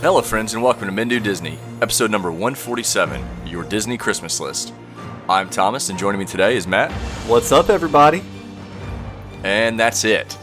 [0.00, 4.72] Hello, friends, and welcome to Men Do Disney, episode number 147, your Disney Christmas list.
[5.28, 6.92] I'm Thomas, and joining me today is Matt,
[7.26, 8.22] What's up, everybody?
[9.44, 10.36] and that's it.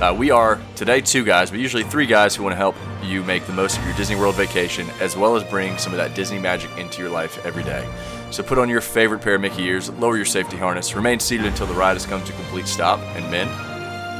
[0.00, 3.22] Uh, we are today two guys, but usually three guys who want to help you
[3.24, 6.14] make the most of your Disney World vacation, as well as bring some of that
[6.14, 7.88] Disney magic into your life every day.
[8.30, 11.46] So put on your favorite pair of Mickey ears, lower your safety harness, remain seated
[11.46, 13.48] until the ride has come to complete stop, and men,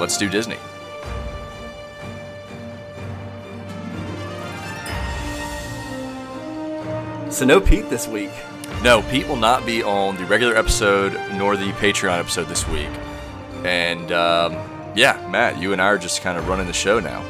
[0.01, 0.57] let's do Disney.
[7.39, 8.33] So, no Pete this week.
[8.83, 12.89] No, Pete will not be on the regular episode nor the Patreon episode this week.
[13.65, 14.55] And um,
[14.97, 17.25] yeah, Matt, you and I are just kind of running the show now.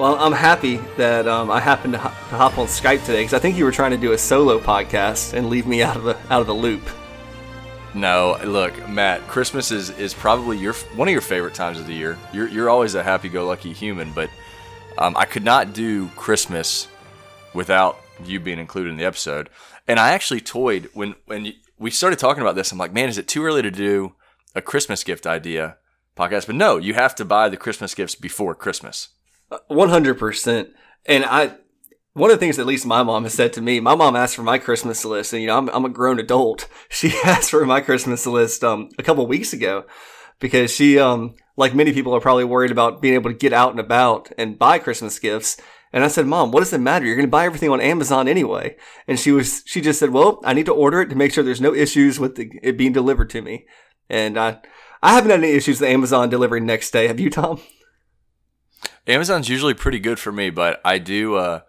[0.00, 3.34] Well, I'm happy that um, I happened to, ho- to hop on Skype today because
[3.34, 6.02] I think you were trying to do a solo podcast and leave me out of
[6.02, 6.82] the out of the loop.
[7.94, 11.94] No, look, Matt, Christmas is, is probably your one of your favorite times of the
[11.94, 12.18] year.
[12.32, 14.28] You're, you're always a happy-go-lucky human, but
[14.98, 16.88] um, I could not do Christmas
[17.54, 19.48] without you being included in the episode.
[19.88, 22.72] And I actually toyed when when we started talking about this.
[22.72, 24.14] I'm like, man, is it too early to do
[24.54, 25.76] a Christmas gift idea
[26.16, 26.46] podcast?
[26.46, 29.08] But no, you have to buy the Christmas gifts before Christmas.
[29.68, 30.70] One hundred percent.
[31.06, 31.56] And I,
[32.14, 34.36] one of the things at least my mom has said to me, my mom asked
[34.36, 36.68] for my Christmas list, and you know I'm I'm a grown adult.
[36.88, 39.84] She asked for my Christmas list um a couple weeks ago
[40.38, 43.70] because she um like many people are probably worried about being able to get out
[43.72, 45.56] and about and buy Christmas gifts.
[45.92, 47.04] And I said, Mom, what does it matter?
[47.04, 48.76] You're going to buy everything on Amazon anyway.
[49.06, 51.44] And she was, she just said, well, I need to order it to make sure
[51.44, 53.66] there's no issues with the, it being delivered to me.
[54.08, 54.60] And I,
[55.02, 57.08] I haven't had any issues with Amazon delivering next day.
[57.08, 57.60] Have you, Tom?
[59.06, 61.60] Amazon's usually pretty good for me, but I do, uh,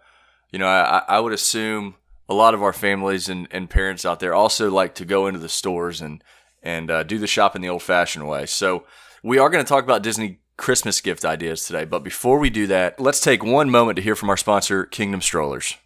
[0.50, 1.96] you know, I, I would assume
[2.28, 5.40] a lot of our families and, and parents out there also like to go into
[5.40, 6.24] the stores and
[6.62, 8.46] and uh, do the shopping the old-fashioned way.
[8.46, 8.86] So
[9.22, 12.66] we are going to talk about Disney Christmas gift ideas today, but before we do
[12.68, 15.76] that, let's take one moment to hear from our sponsor, Kingdom Strollers.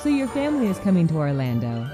[0.00, 1.88] So your family is coming to Orlando.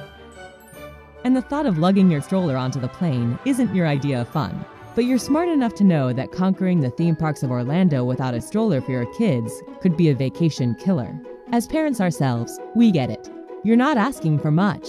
[1.25, 4.65] And the thought of lugging your stroller onto the plane isn't your idea of fun.
[4.95, 8.41] But you're smart enough to know that conquering the theme parks of Orlando without a
[8.41, 11.21] stroller for your kids could be a vacation killer.
[11.53, 13.31] As parents ourselves, we get it.
[13.63, 14.89] You're not asking for much.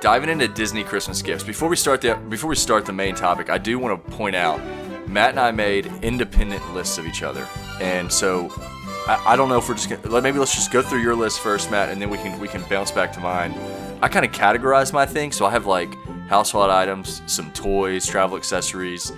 [0.00, 1.44] diving into Disney Christmas gifts.
[1.44, 4.36] Before we start the before we start the main topic, I do want to point
[4.36, 4.60] out
[5.08, 7.46] Matt and I made independent lists of each other,
[7.80, 8.52] and so
[9.06, 11.40] I, I don't know if we're just gonna maybe let's just go through your list
[11.40, 13.54] first, Matt, and then we can we can bounce back to mine.
[14.00, 15.92] I kind of categorize my things, so I have like
[16.28, 19.12] household items, some toys, travel accessories,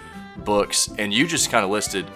[0.45, 2.07] books, and you just kind of listed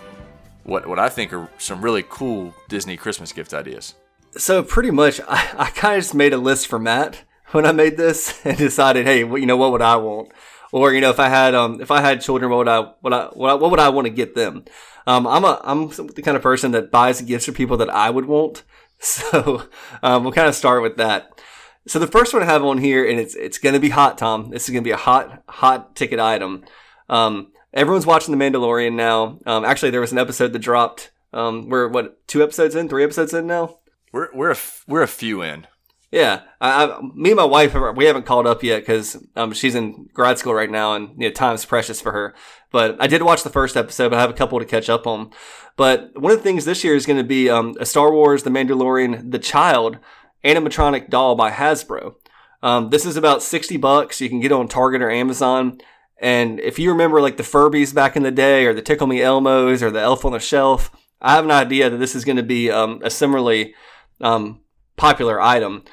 [0.63, 3.95] what what I think are some really cool Disney Christmas gift ideas.
[4.37, 7.24] So pretty much, I, I kind of just made a list for Matt
[7.55, 10.33] when I made this and decided, hey, well, you know, what would I want?
[10.73, 13.13] Or you know, if I had um, if I had children, what would I what
[13.13, 14.65] I what, I, what would I want to get them?
[15.07, 18.11] Um, I'm a I'm the kind of person that buys gifts for people that I
[18.11, 18.65] would want.
[19.01, 19.65] So
[20.03, 21.43] um, we'll kind of start with that.
[21.87, 24.49] So the first one I have on here, and it's it's gonna be hot, Tom.
[24.51, 26.65] This is gonna be a hot hot ticket item.
[27.11, 29.41] Um, everyone's watching The Mandalorian now.
[29.45, 31.11] Um, actually, there was an episode that dropped.
[31.35, 33.79] Um, we're what two episodes in, three episodes in now.
[34.11, 35.67] We're we're a, f- we're a few in.
[36.15, 39.75] Yeah, I, I, me and my wife, we haven't called up yet because um, she's
[39.75, 42.37] in grad school right now, and you know, time's precious for her.
[42.71, 45.09] But I did watch the first episode, but I have a couple to catch up
[45.09, 45.33] on.
[45.77, 48.45] But one of the things this year is going to be um, a Star Wars:
[48.45, 49.99] The Mandalorian, The Child
[50.45, 52.15] animatronic doll by Hasbro.
[52.63, 54.21] Um, this is about sixty bucks.
[54.21, 55.79] You can get it on Target or Amazon.
[56.21, 59.19] And if you remember, like the Furbies back in the day, or the Tickle Me
[59.19, 62.37] Elmos, or the Elf on the Shelf, I have an idea that this is going
[62.37, 63.75] to be um, a similarly
[64.21, 64.61] um,
[65.05, 65.85] popular item.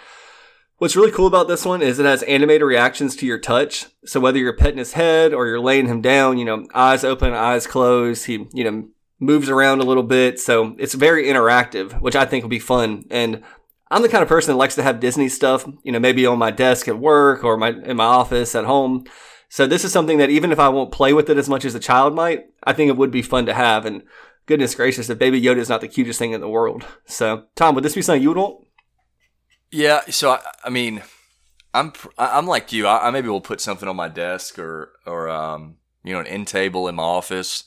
[0.77, 3.87] What's really cool about this one is it has animated reactions to your touch.
[4.05, 7.33] So whether you're petting his head or you're laying him down, you know, eyes open,
[7.33, 8.87] eyes closed, he, you know,
[9.19, 10.39] moves around a little bit.
[10.39, 13.03] So it's very interactive, which I think will be fun.
[13.11, 13.43] And
[13.89, 16.39] I'm the kind of person that likes to have Disney stuff, you know, maybe on
[16.39, 19.03] my desk at work or my in my office at home.
[19.49, 21.75] So this is something that even if I won't play with it as much as
[21.75, 23.85] a child might, I think it would be fun to have.
[23.85, 24.03] And
[24.45, 26.85] goodness gracious, if Baby Yoda is not the cutest thing in the world.
[27.05, 28.65] So Tom, would this be something you would want?
[29.71, 30.01] Yeah.
[30.09, 31.03] So I, I mean,
[31.73, 32.87] I'm I'm like you.
[32.87, 36.27] I, I, maybe will put something on my desk or or um you know an
[36.27, 37.63] end table in my office.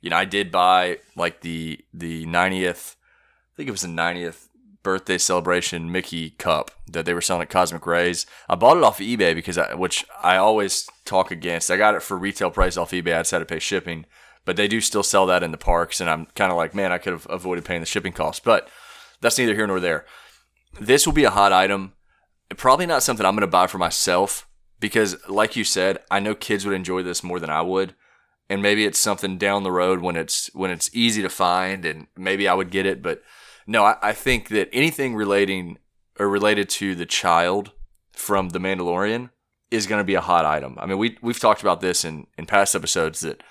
[0.00, 2.94] You know, I did buy like the the 90th.
[2.94, 4.48] I think it was the 90th
[4.84, 8.24] birthday celebration Mickey cup that they were selling at Cosmic Rays.
[8.48, 11.70] I bought it off of eBay because I, which I always talk against.
[11.70, 13.16] I got it for retail price off eBay.
[13.16, 14.06] I just had to pay shipping,
[14.44, 16.92] but they do still sell that in the parks, and I'm kind of like, man,
[16.92, 18.44] I could have avoided paying the shipping cost.
[18.44, 18.68] But
[19.20, 20.06] that's neither here nor there.
[20.80, 21.92] This will be a hot item.
[22.56, 24.48] Probably not something I'm going to buy for myself
[24.80, 27.94] because, like you said, I know kids would enjoy this more than I would
[28.48, 32.06] and maybe it's something down the road when it's when it's easy to find and
[32.16, 33.22] maybe I would get it but
[33.66, 35.78] no, I, I think that anything relating
[36.18, 37.72] or related to the child
[38.12, 39.30] from The Mandalorian
[39.70, 40.76] is going to be a hot item.
[40.78, 43.42] I mean, we we've talked about this in in past episodes that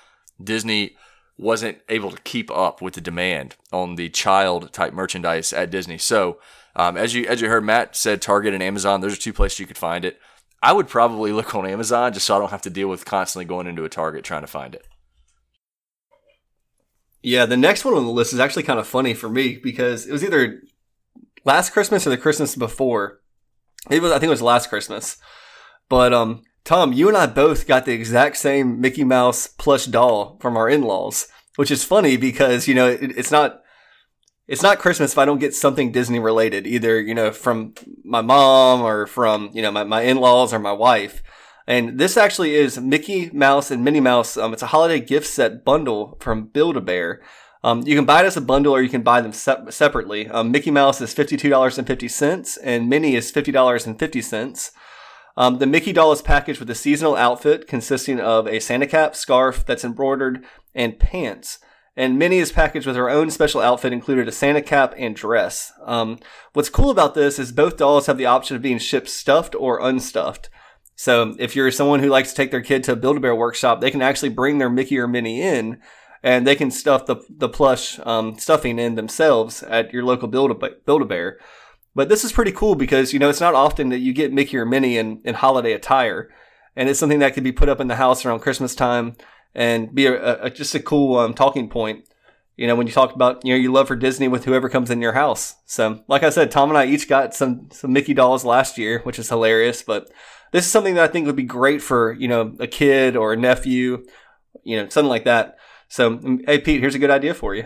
[0.44, 0.95] Disney
[1.38, 6.00] wasn't able to keep up with the demand on the child type merchandise at Disney.
[6.00, 6.39] So,
[6.77, 9.01] um, as you as you heard, Matt said Target and Amazon.
[9.01, 10.19] Those are two places you could find it.
[10.62, 13.45] I would probably look on Amazon just so I don't have to deal with constantly
[13.45, 14.85] going into a Target trying to find it.
[17.24, 20.06] Yeah, the next one on the list is actually kind of funny for me because
[20.06, 20.62] it was either
[21.44, 23.21] last Christmas or the Christmas before.
[23.89, 25.18] It was, I think it was last Christmas.
[25.89, 30.38] But um, Tom, you and I both got the exact same Mickey Mouse plush doll
[30.41, 33.62] from our in-laws, which is funny because you know it, it's not
[34.48, 37.74] it's not Christmas if I don't get something Disney related, either you know from
[38.04, 41.22] my mom or from you know my, my in-laws or my wife.
[41.68, 44.38] And this actually is Mickey Mouse and Minnie Mouse.
[44.38, 47.22] Um, it's a holiday gift set bundle from Build a Bear.
[47.62, 50.30] Um, you can buy it as a bundle or you can buy them se- separately.
[50.30, 54.72] Um, Mickey Mouse is $52.50 and Minnie is $50.50.
[55.36, 59.16] Um, the Mickey doll is packaged with a seasonal outfit consisting of a Santa cap,
[59.16, 61.60] scarf that's embroidered, and pants.
[61.98, 65.74] And Minnie is packaged with her own special outfit, included a Santa cap and dress.
[65.84, 66.20] Um,
[66.54, 69.82] what's cool about this is both dolls have the option of being shipped stuffed or
[69.82, 70.52] unstuffed.
[70.96, 73.90] So if you're someone who likes to take their kid to a Build-A-Bear workshop, they
[73.90, 75.82] can actually bring their Mickey or Minnie in
[76.22, 81.40] and they can stuff the, the plush um, stuffing in themselves at your local Build-A-Bear.
[81.96, 84.58] But this is pretty cool because, you know, it's not often that you get Mickey
[84.58, 86.30] or Minnie in, in holiday attire.
[86.76, 89.16] And it's something that could be put up in the house around Christmas time
[89.56, 92.06] and be a, a just a cool um, talking point.
[92.56, 94.90] You know, when you talk about, you know, you love for Disney with whoever comes
[94.90, 95.56] in your house.
[95.68, 99.00] So, like I said, Tom and I each got some, some Mickey dolls last year,
[99.04, 99.84] which is hilarious.
[99.84, 100.10] But
[100.52, 103.34] this is something that I think would be great for, you know, a kid or
[103.34, 104.04] a nephew,
[104.64, 105.58] you know, something like that.
[105.88, 107.66] So, mm, hey, Pete, here's a good idea for you.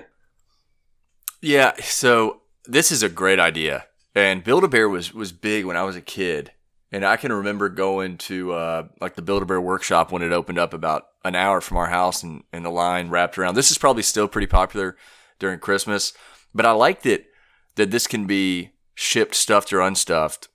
[1.42, 1.74] Yeah.
[1.82, 3.86] So this is a great idea.
[4.14, 6.52] And Build a Bear was, was big when I was a kid.
[6.92, 10.34] And I can remember going to uh, like the Build a Bear workshop when it
[10.34, 13.56] opened up about an hour from our house and, and the line wrapped around.
[13.56, 14.98] This is probably still pretty popular
[15.40, 16.14] during Christmas,
[16.54, 17.26] but I like that
[17.76, 20.50] that this can be shipped stuffed or unstuffed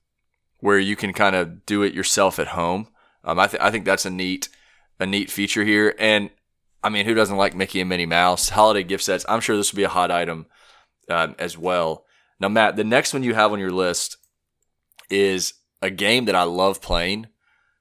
[0.61, 2.89] where you can kind of do it yourself at home.
[3.25, 4.49] Um, I, th- I think that's a neat
[4.99, 5.95] a neat feature here.
[5.99, 6.31] And
[6.83, 9.27] I mean, who doesn't like Mickey and Minnie Mouse holiday gift sets?
[9.29, 10.47] I'm sure this will be a hot item
[11.11, 12.05] um, as well.
[12.41, 14.17] Now, Matt, the next one you have on your list
[15.11, 17.27] is a game that I love playing.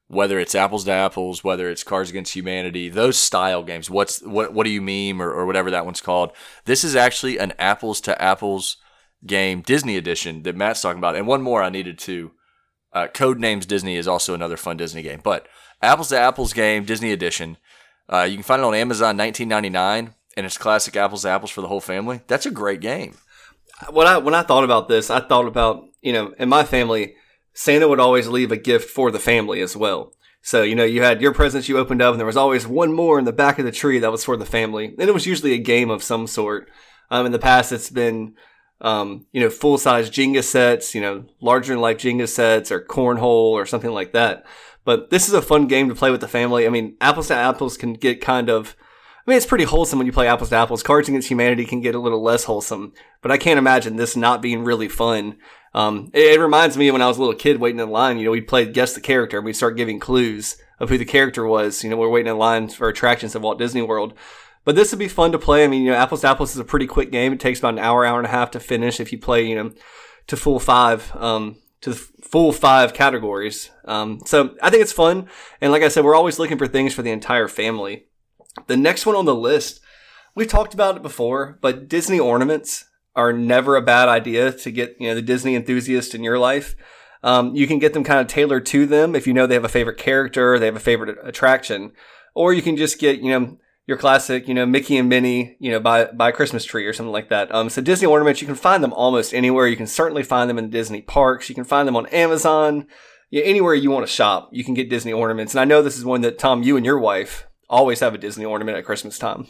[0.07, 3.89] Whether it's apples to apples, whether it's Cards Against Humanity, those style games.
[3.89, 4.53] What's what?
[4.53, 6.32] What do you meme or, or whatever that one's called?
[6.65, 8.77] This is actually an apples to apples
[9.25, 12.32] game, Disney edition that Matt's talking about, and one more I needed to
[12.96, 15.48] uh, Codenames Disney is also another fun Disney game, but
[15.82, 17.58] Apples to Apples game Disney Edition.
[18.12, 21.62] Uh, you can find it on Amazon, 1999, and it's classic Apples to Apples for
[21.62, 22.22] the whole family.
[22.27, 23.15] That's a great game.
[23.89, 27.15] When I when I thought about this, I thought about you know in my family,
[27.56, 30.14] Santa would always leave a gift for the family as well.
[30.44, 32.94] So you know you had your presents you opened up, and there was always one
[32.94, 35.26] more in the back of the tree that was for the family, and it was
[35.26, 36.70] usually a game of some sort.
[37.10, 38.36] Um, in the past, it's been
[38.82, 42.82] um, you know, full size Jenga sets, you know, larger than life Jenga sets or
[42.82, 44.46] cornhole or something like that.
[44.84, 46.66] But this is a fun game to play with the family.
[46.66, 48.76] I mean, apples to apples can get kind of,
[49.26, 50.84] I mean, it's pretty wholesome when you play apples to apples.
[50.84, 54.42] Cards Against Humanity can get a little less wholesome, but I can't imagine this not
[54.42, 55.38] being really fun.
[55.75, 58.24] Um, it, it, reminds me when I was a little kid waiting in line, you
[58.24, 61.46] know, we'd play guess the character and we'd start giving clues of who the character
[61.46, 61.84] was.
[61.84, 64.13] You know, we're waiting in line for attractions at Walt Disney World.
[64.63, 65.65] But this would be fun to play.
[65.65, 67.34] I mean, you know, Apples to Apples is a pretty quick game.
[67.34, 69.55] It takes about an hour, hour and a half to finish if you play, you
[69.55, 69.74] know,
[70.27, 73.70] to full five, um, to the full five categories.
[73.84, 75.27] Um, so I think it's fun.
[75.60, 78.05] And like I said, we're always looking for things for the entire family.
[78.67, 79.82] The next one on the list,
[80.36, 84.95] we've talked about it before, but Disney ornaments are never a bad idea to get
[85.00, 86.75] you know the Disney enthusiast in your life.
[87.24, 89.65] Um, you can get them kind of tailored to them if you know they have
[89.65, 91.93] a favorite character, they have a favorite attraction,
[92.34, 93.57] or you can just get you know
[93.88, 97.12] your classic, you know, Mickey and Minnie, you know, by by Christmas tree or something
[97.12, 97.53] like that.
[97.53, 99.67] Um, so Disney ornaments, you can find them almost anywhere.
[99.67, 101.50] You can certainly find them in Disney parks.
[101.50, 102.88] You can find them on Amazon.
[103.29, 105.53] Yeah, anywhere you want to shop, you can get Disney ornaments.
[105.53, 108.19] And I know this is one that Tom, you and your wife always have a
[108.19, 109.48] Disney ornament at Christmas time.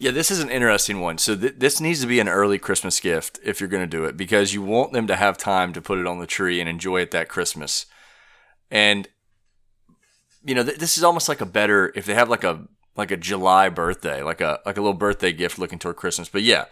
[0.00, 1.18] Yeah, this is an interesting one.
[1.18, 4.06] So th- this needs to be an early Christmas gift if you're going to do
[4.06, 6.70] it because you want them to have time to put it on the tree and
[6.70, 7.84] enjoy it that Christmas.
[8.70, 9.06] And
[10.42, 12.64] you know, th- this is almost like a better if they have like a
[12.96, 16.30] like a July birthday, like a like a little birthday gift looking toward Christmas.
[16.30, 16.64] But yeah,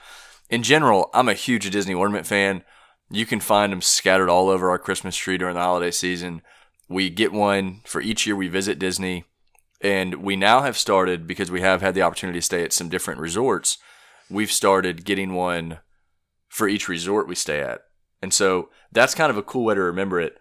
[0.49, 2.65] in general, I'm a huge Disney ornament fan.
[3.11, 6.41] You can find them scattered all over our Christmas tree during the holiday season.
[6.89, 9.27] We get one for each year we visit Disney.
[9.81, 12.89] And we now have started, because we have had the opportunity to stay at some
[12.89, 13.79] different resorts,
[14.29, 15.79] we've started getting one
[16.49, 17.83] for each resort we stay at.
[18.21, 20.37] And so that's kind of a cool way to remember it.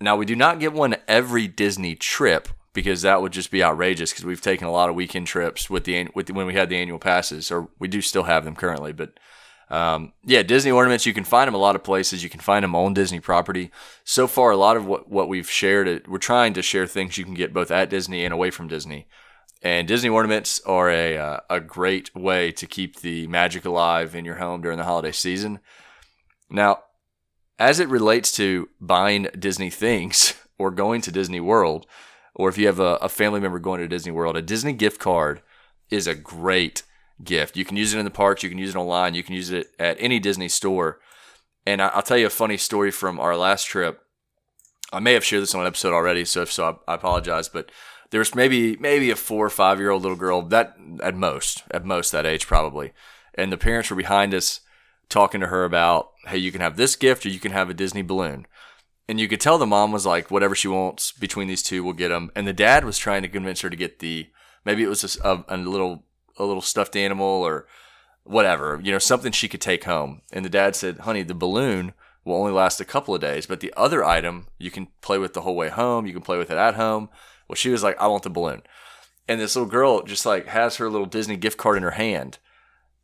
[0.00, 4.10] Now, we do not get one every Disney trip because that would just be outrageous
[4.10, 6.68] because we've taken a lot of weekend trips with the, with the, when we had
[6.68, 8.92] the annual passes, or we do still have them currently.
[8.92, 9.12] But
[9.70, 12.22] um, yeah, Disney ornaments, you can find them a lot of places.
[12.22, 13.70] You can find them on Disney property.
[14.04, 17.24] So far, a lot of what, what we've shared, we're trying to share things you
[17.24, 19.06] can get both at Disney and away from Disney.
[19.62, 24.26] And Disney ornaments are a, uh, a great way to keep the magic alive in
[24.26, 25.60] your home during the holiday season.
[26.50, 26.80] Now,
[27.58, 31.86] as it relates to buying Disney things or going to Disney World,
[32.34, 35.00] or if you have a, a family member going to Disney World, a Disney gift
[35.00, 35.40] card
[35.88, 36.82] is a great
[37.22, 37.56] gift.
[37.56, 39.50] You can use it in the parks, you can use it online, you can use
[39.50, 41.00] it at any Disney store.
[41.66, 44.00] And I'll tell you a funny story from our last trip.
[44.92, 47.48] I may have shared this on an episode already, so if so, I apologize.
[47.48, 47.70] But
[48.10, 51.62] there was maybe maybe a four or five year old little girl that at most
[51.70, 52.92] at most that age probably,
[53.34, 54.60] and the parents were behind us
[55.08, 57.74] talking to her about, hey, you can have this gift or you can have a
[57.74, 58.46] Disney balloon.
[59.08, 61.92] And you could tell the mom was like, whatever she wants between these two, we'll
[61.92, 62.30] get them.
[62.34, 64.28] And the dad was trying to convince her to get the
[64.64, 66.04] maybe it was a, a little
[66.38, 67.66] a little stuffed animal or
[68.24, 70.22] whatever, you know, something she could take home.
[70.32, 71.92] And the dad said, honey, the balloon
[72.24, 75.34] will only last a couple of days, but the other item you can play with
[75.34, 76.06] the whole way home.
[76.06, 77.10] You can play with it at home.
[77.48, 78.62] Well, she was like, I want the balloon.
[79.28, 82.38] And this little girl just like has her little Disney gift card in her hand.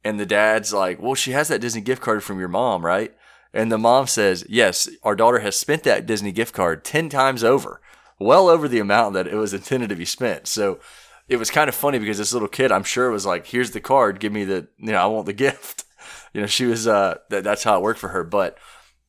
[0.03, 3.15] And the dad's like, well, she has that Disney gift card from your mom, right?
[3.53, 7.45] And the mom says, yes, our daughter has spent that Disney gift card 10 times
[7.45, 7.81] over,
[8.19, 10.47] well over the amount that it was intended to be spent.
[10.47, 10.79] So
[11.31, 13.81] it was kind of funny because this little kid, I'm sure, was like, "Here's the
[13.81, 14.19] card.
[14.19, 15.85] Give me the, you know, I want the gift."
[16.35, 16.87] You know, she was.
[16.87, 18.25] Uh, that, that's how it worked for her.
[18.25, 18.59] But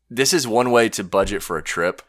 [0.10, 2.04] this is one way to budget for a trip.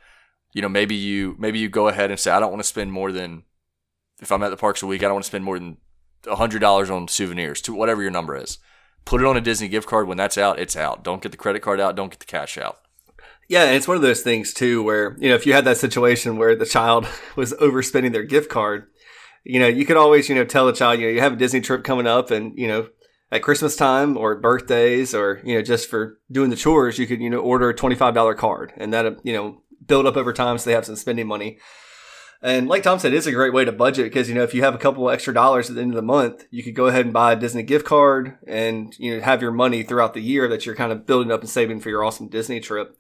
[0.53, 2.93] You know, maybe you maybe you go ahead and say, "I don't want to spend
[2.93, 3.45] more than
[4.21, 5.03] if I'm at the parks a week.
[5.03, 5.79] I don't want to spend more than
[6.27, 8.59] hundred dollars on souvenirs to whatever your number is."
[9.05, 10.07] Put it on a Disney gift card.
[10.07, 11.03] When that's out, it's out.
[11.03, 11.97] Don't get the credit card out.
[11.97, 12.79] Don't get the cash out.
[13.49, 15.77] Yeah, and it's one of those things too where, you know, if you had that
[15.77, 18.87] situation where the child was overspending their gift card,
[19.45, 21.37] you know, you could always, you know, tell a child, you know, you have a
[21.37, 22.89] Disney trip coming up and, you know,
[23.31, 27.21] at Christmas time or birthdays or, you know, just for doing the chores, you could,
[27.21, 30.69] you know, order a $25 card and that, you know, build up over time so
[30.69, 31.59] they have some spending money.
[32.43, 34.63] And like Tom said, it's a great way to budget because, you know, if you
[34.63, 37.05] have a couple extra dollars at the end of the month, you could go ahead
[37.05, 40.49] and buy a Disney gift card and, you know, have your money throughout the year
[40.49, 42.97] that you're kind of building up and saving for your awesome Disney trip.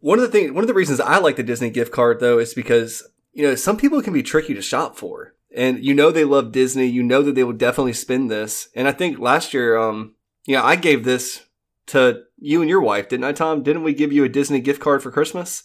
[0.00, 2.38] One of the things, one of the reasons I like the Disney gift card though
[2.38, 6.10] is because, you know, some people can be tricky to shop for and you know
[6.10, 6.86] they love Disney.
[6.86, 8.68] You know that they will definitely spend this.
[8.74, 10.14] And I think last year, um,
[10.46, 11.46] you know, I gave this
[11.88, 13.62] to you and your wife, didn't I, Tom?
[13.62, 15.64] Didn't we give you a Disney gift card for Christmas?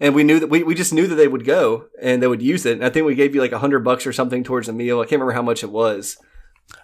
[0.00, 2.42] And we knew that we, we just knew that they would go and they would
[2.42, 2.74] use it.
[2.74, 5.00] And I think we gave you like a hundred bucks or something towards a meal.
[5.00, 6.16] I can't remember how much it was.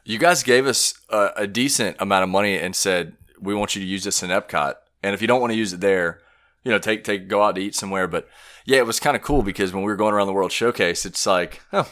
[0.05, 3.83] You guys gave us a, a decent amount of money and said we want you
[3.83, 4.75] to use this in Epcot.
[5.03, 6.21] And if you don't want to use it there,
[6.63, 8.07] you know, take take go out to eat somewhere.
[8.07, 8.29] But
[8.65, 11.07] yeah, it was kind of cool because when we were going around the World Showcase,
[11.07, 11.91] it's like, oh,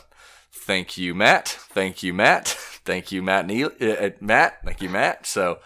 [0.58, 1.48] Thank you, Matt.
[1.48, 2.48] Thank you, Matt.
[2.84, 3.46] Thank you, Matt.
[3.46, 4.58] Neil, uh, uh, Matt.
[4.64, 5.26] Thank you, Matt.
[5.26, 5.60] So,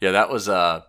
[0.00, 0.82] yeah, that was uh,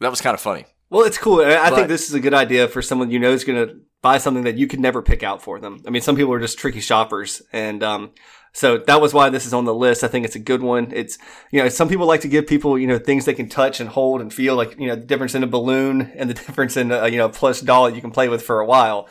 [0.00, 0.66] that was kind of funny.
[0.90, 1.40] Well, it's cool.
[1.40, 3.76] I, but, think this is a good idea for someone you know is going to
[4.02, 5.82] buy something that you could never pick out for them.
[5.86, 8.12] I mean, some people are just tricky shoppers, and um,
[8.52, 10.04] so that was why this is on the list.
[10.04, 10.92] I think it's a good one.
[10.94, 11.18] It's
[11.50, 13.90] you know, some people like to give people you know things they can touch and
[13.90, 16.92] hold and feel, like you know, the difference in a balloon and the difference in
[16.92, 19.08] a, you know, plush doll you can play with for a while.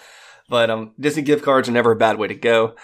[0.48, 2.76] But um, Disney gift cards are never a bad way to go.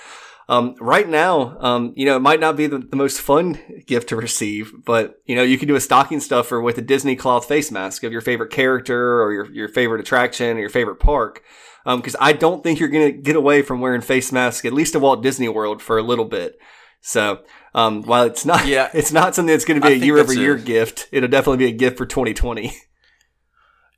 [0.51, 4.09] Um, right now, um, you know, it might not be the, the, most fun gift
[4.09, 7.47] to receive, but you know, you can do a stocking stuffer with a Disney cloth
[7.47, 11.41] face mask of your favorite character or your, your favorite attraction or your favorite park.
[11.85, 14.73] Um, cause I don't think you're going to get away from wearing face masks, at
[14.73, 16.59] least at Walt Disney World for a little bit.
[16.99, 17.43] So
[17.73, 18.89] um, while it's not, Yeah.
[18.93, 21.07] it's not something that's going to be a year over year gift.
[21.13, 22.75] It'll definitely be a gift for 2020.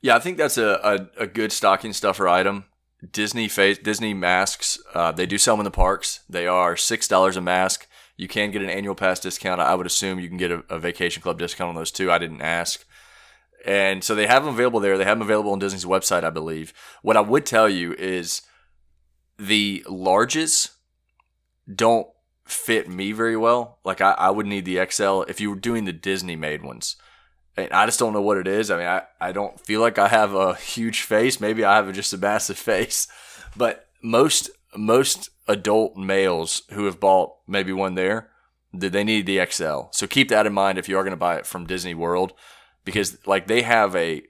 [0.04, 2.66] Yeah, I think that's a, a, a good stocking stuffer item.
[3.12, 4.80] Disney face Disney masks.
[4.94, 6.22] Uh, they do sell them in the parks.
[6.30, 7.88] They are six dollars a mask.
[8.16, 9.60] You can get an annual pass discount.
[9.60, 12.12] I would assume you can get a, a vacation club discount on those too.
[12.12, 12.86] I didn't ask.
[13.66, 14.98] And so they have them available there.
[14.98, 16.74] They have them available on Disney's website, I believe.
[17.02, 18.42] What I would tell you is
[19.38, 20.72] the larges
[21.74, 22.08] don't
[22.46, 23.80] fit me very well.
[23.84, 26.98] Like I, I would need the XL if you were doing the Disney made ones.
[27.56, 28.72] And I just don't know what it is.
[28.72, 31.40] I mean, I, I don't feel like I have a huge face.
[31.40, 33.08] Maybe I have just a massive face.
[33.56, 38.30] But most most adult males who have bought maybe one there,
[38.80, 39.82] th- they need the XL.
[39.92, 42.34] So keep that in mind if you are going to buy it from Disney World,
[42.86, 44.24] because like they have a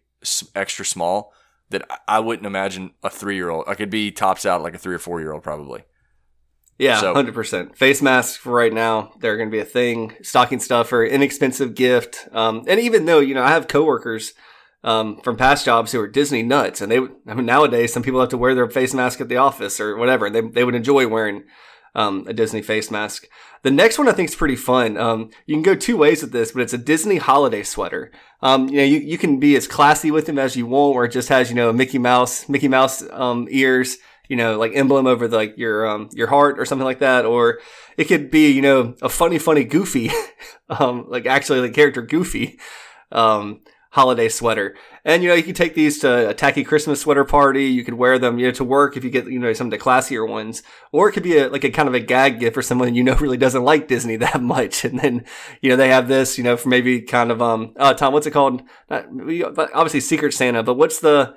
[0.56, 1.34] extra small
[1.70, 3.66] that I wouldn't imagine a three year old.
[3.68, 5.84] I could be tops out like a three or four year old probably.
[6.84, 7.78] Yeah, So- hundred percent.
[7.78, 10.14] Face masks for right now, they're going to be a thing.
[10.22, 12.28] Stocking stuffer, inexpensive gift.
[12.32, 14.34] Um, and even though you know, I have coworkers
[14.84, 18.20] um, from past jobs who are Disney nuts, and they I mean, nowadays some people
[18.20, 20.26] have to wear their face mask at the office or whatever.
[20.26, 21.44] and They they would enjoy wearing
[21.96, 23.28] um, a Disney face mask.
[23.62, 24.98] The next one I think is pretty fun.
[24.98, 28.12] Um, you can go two ways with this, but it's a Disney holiday sweater.
[28.42, 31.06] Um, you know, you, you can be as classy with them as you want, where
[31.06, 33.98] it just has you know Mickey Mouse Mickey Mouse um, ears
[34.28, 37.26] you know, like emblem over the, like your um your heart or something like that,
[37.26, 37.60] or
[37.98, 40.12] it could be you know a funny, funny Goofy,
[40.70, 42.60] um like actually the character Goofy,
[43.12, 43.62] um
[43.92, 44.76] holiday sweater,
[45.06, 47.66] and you know you can take these to a tacky Christmas sweater party.
[47.66, 49.72] You could wear them you know to work if you get you know some of
[49.72, 52.54] the classier ones, or it could be a, like a kind of a gag gift
[52.54, 55.26] for someone you know really doesn't like Disney that much, and then
[55.62, 58.28] you know they have this you know for maybe kind of um uh Tom what's
[58.28, 58.64] it called?
[58.90, 59.06] Not,
[59.74, 61.36] obviously Secret Santa, but what's the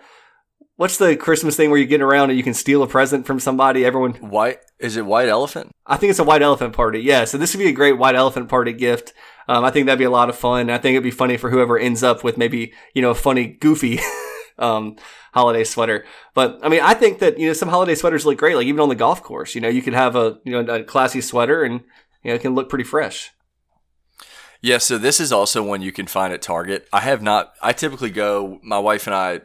[0.76, 3.40] What's the Christmas thing where you get around and you can steal a present from
[3.40, 3.84] somebody?
[3.84, 5.72] Everyone, White is it white elephant?
[5.86, 7.00] I think it's a white elephant party.
[7.00, 9.14] Yeah, so this would be a great white elephant party gift.
[9.48, 10.68] Um, I think that'd be a lot of fun.
[10.68, 13.46] I think it'd be funny for whoever ends up with maybe you know a funny,
[13.46, 14.00] goofy
[14.58, 14.96] um,
[15.32, 16.04] holiday sweater.
[16.34, 18.56] But I mean, I think that you know some holiday sweaters look great.
[18.56, 20.84] Like even on the golf course, you know, you could have a you know a
[20.84, 21.80] classy sweater and
[22.22, 23.32] you know it can look pretty fresh.
[24.60, 26.86] Yeah, so this is also one you can find at Target.
[26.92, 27.52] I have not.
[27.62, 28.58] I typically go.
[28.62, 29.40] My wife and I.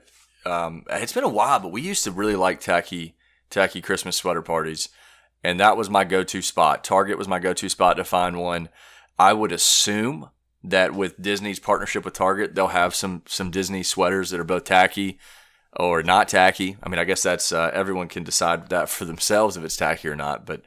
[0.45, 3.15] Um, it's been a while, but we used to really like tacky,
[3.49, 4.89] tacky Christmas sweater parties,
[5.43, 6.83] and that was my go-to spot.
[6.83, 8.69] Target was my go-to spot to find one.
[9.19, 10.29] I would assume
[10.63, 14.63] that with Disney's partnership with Target, they'll have some some Disney sweaters that are both
[14.63, 15.19] tacky
[15.79, 16.77] or not tacky.
[16.83, 20.07] I mean, I guess that's uh, everyone can decide that for themselves if it's tacky
[20.07, 20.45] or not.
[20.45, 20.63] But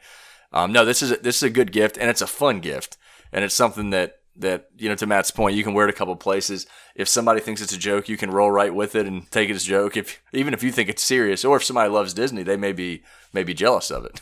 [0.53, 2.97] um, no, this is a, this is a good gift, and it's a fun gift,
[3.33, 5.97] and it's something that that you know to Matt's point, you can wear it a
[5.97, 6.66] couple places.
[6.94, 9.55] If somebody thinks it's a joke, you can roll right with it and take it
[9.55, 9.97] as a joke.
[9.97, 13.03] If even if you think it's serious, or if somebody loves Disney, they may be
[13.33, 14.20] may be jealous of it.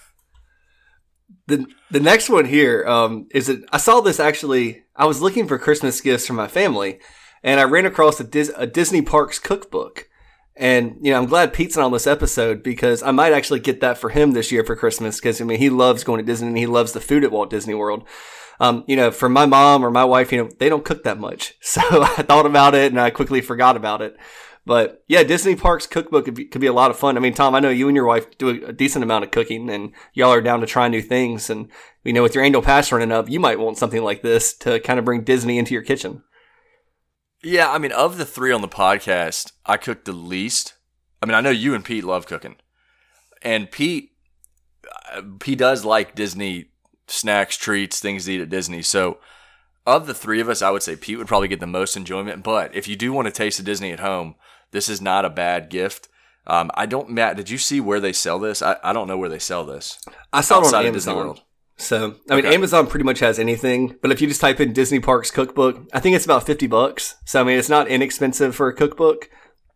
[1.46, 4.84] The the next one here um, is that I saw this actually.
[4.94, 7.00] I was looking for Christmas gifts for my family,
[7.42, 10.08] and I ran across a, Dis- a Disney Parks cookbook.
[10.54, 13.96] And you know, I'm glad Pete's on this episode because I might actually get that
[13.96, 16.58] for him this year for Christmas because I mean he loves going to Disney and
[16.58, 18.04] he loves the food at Walt Disney World.
[18.62, 21.18] Um, you know, for my mom or my wife, you know, they don't cook that
[21.18, 24.16] much, so I thought about it and I quickly forgot about it.
[24.64, 27.16] But yeah, Disney Parks cookbook could be, could be a lot of fun.
[27.16, 29.32] I mean, Tom, I know you and your wife do a, a decent amount of
[29.32, 31.50] cooking, and y'all are down to try new things.
[31.50, 31.68] And
[32.04, 34.78] you know, with your annual pass running up, you might want something like this to
[34.78, 36.22] kind of bring Disney into your kitchen.
[37.42, 40.74] Yeah, I mean, of the three on the podcast, I cook the least.
[41.20, 42.54] I mean, I know you and Pete love cooking,
[43.42, 44.10] and Pete,
[45.12, 46.71] uh, he does like Disney
[47.12, 48.82] snacks, treats, things to eat at Disney.
[48.82, 49.18] So,
[49.86, 52.42] of the three of us, I would say Pete would probably get the most enjoyment.
[52.42, 54.36] But if you do want to taste of Disney at home,
[54.70, 56.08] this is not a bad gift.
[56.46, 57.36] Um, I don't, Matt.
[57.36, 58.62] Did you see where they sell this?
[58.62, 59.98] I, I don't know where they sell this.
[60.32, 61.16] I saw it on Amazon.
[61.16, 61.42] World.
[61.76, 62.54] So I mean, Okay.
[62.54, 63.96] Amazon pretty much has anything.
[64.02, 67.16] But if you just type in Disney Parks cookbook, I think it's about fifty bucks.
[67.24, 69.28] So I mean, it's not inexpensive for a cookbook,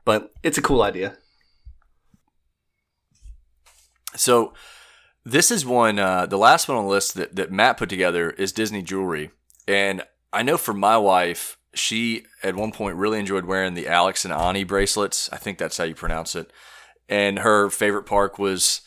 [0.04, 1.16] but it's a cool idea.
[4.14, 4.54] So
[5.26, 5.98] this is one.
[5.98, 9.32] Uh, the last one on the list that, that Matt put together is Disney jewelry,
[9.66, 14.24] and I know for my wife, she at one point really enjoyed wearing the Alex
[14.24, 15.28] and Ani bracelets.
[15.32, 16.52] I think that's how you pronounce it.
[17.08, 18.82] And her favorite park was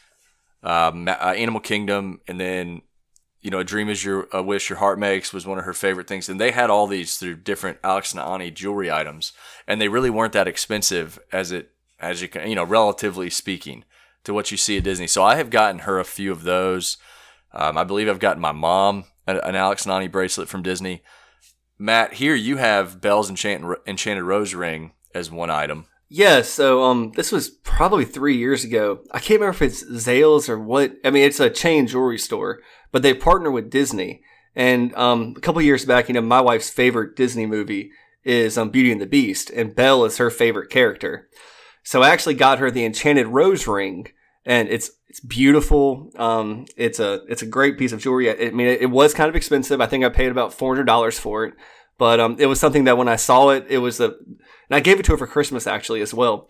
[0.64, 2.84] um, uh, Animal Kingdom, and then
[3.42, 5.74] you know, a dream is your a wish your heart makes was one of her
[5.74, 6.30] favorite things.
[6.30, 9.34] And they had all these through different Alex and Ani jewelry items,
[9.68, 13.84] and they really weren't that expensive as it as you can, you know, relatively speaking
[14.24, 15.08] to what you see at Disney.
[15.08, 16.98] So I have gotten her a few of those.
[17.52, 21.04] Um, I believe I've gotten my mom an, Alex and Ani bracelet from Disney.
[21.78, 25.86] Matt, here you have Belle's Enchanted, Enchanted Rose ring as one item.
[26.10, 29.02] Yeah, so um, this was probably three years ago.
[29.12, 30.94] I can't remember if it's Zales or what.
[31.06, 32.60] I mean, it's a chain jewelry store,
[32.92, 34.24] but they partner with Disney.
[34.56, 37.92] And um, a couple years back, you know, my wife's favorite Disney movie
[38.24, 41.30] is um, Beauty and the Beast, and Belle is her favorite character.
[41.90, 44.10] So I actually got her the Enchanted Rose ring,
[44.46, 46.12] and it's it's beautiful.
[46.18, 48.30] Um, it's a it's a great piece of jewelry.
[48.30, 49.82] I, mean, it, it, was kind of expensive.
[49.82, 51.56] I think I paid about four hundred dollars for it,
[51.98, 54.82] but um, it was something that when I saw it, it was a, and I
[54.82, 56.48] gave it to her for Christmas actually as well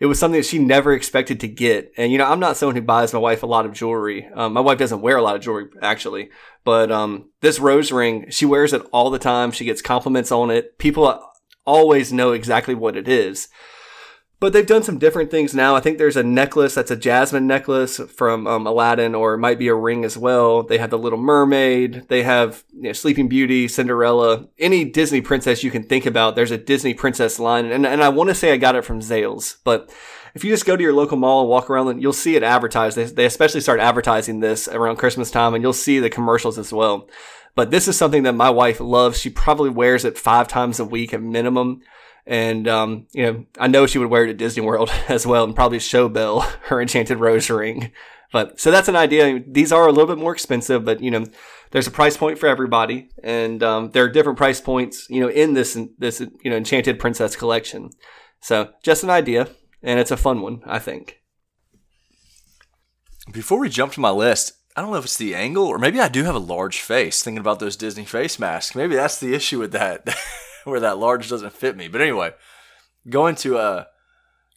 [0.00, 1.92] it was something that she never expected to get.
[1.96, 4.28] And, you know, I'm not someone who buys my wife a lot of jewelry.
[4.32, 6.30] Um, my wife doesn't wear a lot of jewelry, actually.
[6.62, 9.50] But um, this rose ring, she wears it all the time.
[9.50, 10.78] She gets compliments on it.
[10.78, 11.20] People
[11.66, 13.48] always know exactly what it is.
[14.40, 15.74] But they've done some different things now.
[15.74, 19.58] I think there's a necklace that's a jasmine necklace from um, Aladdin, or it might
[19.58, 20.62] be a ring as well.
[20.62, 22.04] They have the Little Mermaid.
[22.08, 26.36] They have you know, Sleeping Beauty, Cinderella, any Disney princess you can think about.
[26.36, 29.00] There's a Disney princess line, and and I want to say I got it from
[29.00, 29.92] Zales, but
[30.34, 32.96] if you just go to your local mall and walk around, you'll see it advertised.
[32.96, 36.72] They, they especially start advertising this around Christmas time, and you'll see the commercials as
[36.72, 37.08] well.
[37.56, 39.18] But this is something that my wife loves.
[39.18, 41.82] She probably wears it five times a week at minimum.
[42.28, 45.44] And, um, you know, I know she would wear it at Disney World as well
[45.44, 47.90] and probably show Belle her enchanted rose ring.
[48.30, 49.40] But so that's an idea.
[49.46, 51.24] These are a little bit more expensive, but you know,
[51.70, 55.30] there's a price point for everybody, and um, there are different price points, you know,
[55.30, 57.88] in this this you know Enchanted Princess collection.
[58.40, 59.48] So just an idea,
[59.82, 61.22] and it's a fun one, I think.
[63.32, 66.00] Before we jump to my list, I don't know if it's the angle or maybe
[66.00, 67.22] I do have a large face.
[67.22, 70.06] Thinking about those Disney face masks, maybe that's the issue with that.
[70.68, 71.88] where that large doesn't fit me.
[71.88, 72.34] But anyway,
[73.08, 73.84] going to uh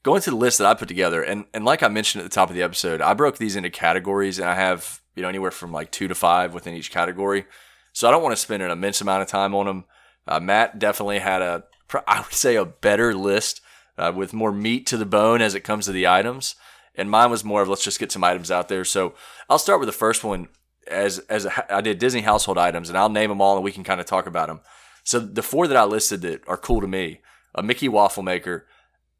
[0.04, 2.34] going to the list that I put together, and and like I mentioned at the
[2.34, 5.52] top of the episode, I broke these into categories, and I have you know anywhere
[5.52, 7.46] from like two to five within each category.
[7.94, 9.86] So I don't want to spend an immense amount of time on them.
[10.28, 11.64] Uh, Matt definitely had a
[12.08, 13.62] I would say a better list
[13.98, 16.56] uh, with more meat to the bone as it comes to the items,
[16.96, 18.86] and mine was more of let's just get some items out there.
[18.86, 19.14] So
[19.50, 20.48] I'll start with the first one
[20.88, 23.72] as as a, I did Disney household items, and I'll name them all, and we
[23.72, 24.62] can kind of talk about them.
[25.04, 27.22] So the four that I listed that are cool to me:
[27.56, 28.68] a Mickey waffle maker,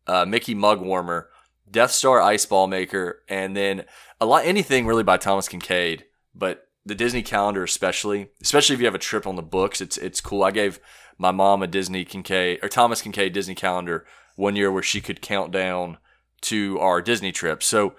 [0.08, 1.30] a Mickey mug warmer,
[1.70, 3.86] Death Star ice ball maker, and then
[4.20, 6.04] a lot anything really by Thomas Kinkade.
[6.34, 9.98] But the Disney calendar, especially, especially if you have a trip on the books, it's
[9.98, 10.44] it's cool.
[10.44, 10.80] I gave
[11.18, 15.22] my mom a Disney Kinkade or Thomas Kinkade Disney calendar one year where she could
[15.22, 15.98] count down
[16.42, 17.62] to our Disney trip.
[17.62, 17.94] So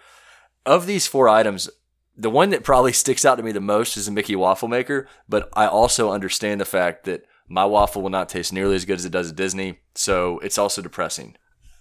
[0.66, 1.70] of these four items,
[2.16, 5.08] the one that probably sticks out to me the most is a Mickey waffle maker,
[5.28, 8.98] but I also understand the fact that my waffle will not taste nearly as good
[8.98, 11.36] as it does at Disney, so it's also depressing.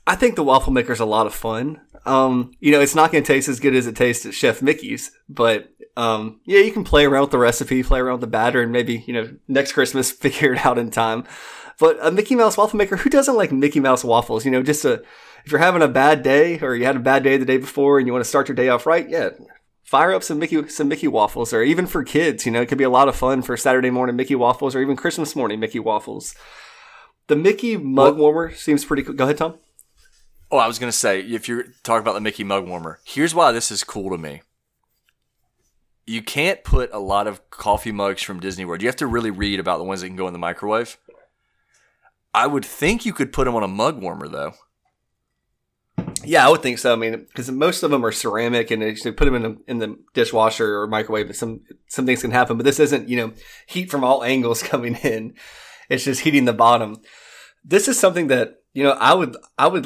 [0.07, 1.81] I think the waffle maker is a lot of fun.
[2.05, 4.61] Um, you know, it's not going to taste as good as it tastes at Chef
[4.61, 8.27] Mickey's, but um, yeah, you can play around with the recipe, play around with the
[8.27, 11.25] batter, and maybe you know next Christmas figure it out in time.
[11.79, 14.45] But a Mickey Mouse waffle maker, who doesn't like Mickey Mouse waffles?
[14.45, 15.03] You know, just a
[15.45, 17.97] if you're having a bad day or you had a bad day the day before
[17.97, 19.29] and you want to start your day off right, yeah,
[19.91, 22.45] fire up some Mickey some Mickey waffles, or even for kids.
[22.45, 24.81] You know, it could be a lot of fun for Saturday morning Mickey waffles, or
[24.81, 26.33] even Christmas morning Mickey waffles.
[27.27, 29.15] The Mickey mug well, warmer seems pretty cool.
[29.15, 29.55] Go ahead, Tom.
[30.49, 33.51] Oh, I was gonna say if you're talking about the Mickey mug warmer, here's why
[33.51, 34.41] this is cool to me.
[36.07, 38.81] You can't put a lot of coffee mugs from Disney World.
[38.81, 40.97] You have to really read about the ones that can go in the microwave.
[42.33, 44.53] I would think you could put them on a mug warmer though.
[46.23, 46.93] Yeah, I would think so.
[46.93, 49.77] I mean, because most of them are ceramic, and they put them in the, in
[49.79, 51.35] the dishwasher or microwave.
[51.35, 53.33] Some some things can happen, but this isn't you know
[53.67, 55.33] heat from all angles coming in.
[55.89, 56.97] It's just heating the bottom.
[57.63, 59.85] This is something that you know I would I would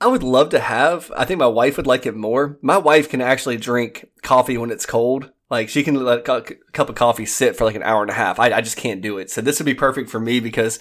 [0.00, 1.10] I would love to have.
[1.16, 2.58] I think my wife would like it more.
[2.62, 5.30] My wife can actually drink coffee when it's cold.
[5.48, 8.14] Like she can let a cup of coffee sit for like an hour and a
[8.14, 8.38] half.
[8.38, 9.30] I, I just can't do it.
[9.30, 10.78] So this would be perfect for me because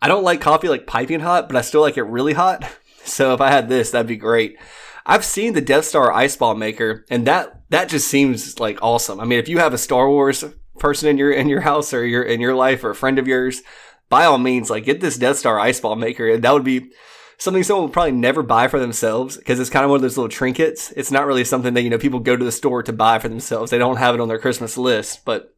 [0.00, 2.64] I don't like coffee like piping hot, but I still like it really hot.
[3.06, 4.58] So if I had this, that'd be great.
[5.04, 9.20] I've seen the Death Star ice ball maker, and that that just seems like awesome.
[9.20, 10.44] I mean, if you have a Star Wars
[10.78, 13.28] person in your in your house or your in your life or a friend of
[13.28, 13.62] yours,
[14.08, 16.28] by all means, like get this Death Star ice ball maker.
[16.28, 16.90] And that would be
[17.38, 20.16] something someone would probably never buy for themselves because it's kind of one of those
[20.16, 20.92] little trinkets.
[20.96, 23.28] It's not really something that you know people go to the store to buy for
[23.28, 23.70] themselves.
[23.70, 25.54] They don't have it on their Christmas list, but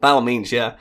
[0.00, 0.76] by all means, yeah.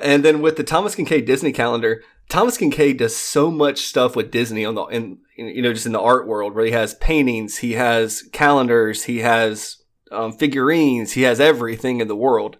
[0.00, 4.30] And then with the Thomas Kinkade Disney calendar, Thomas Kinkade does so much stuff with
[4.30, 7.58] Disney on the in you know just in the art world where he has paintings,
[7.58, 12.56] he has calendars, he has um, figurines, he has everything in the world.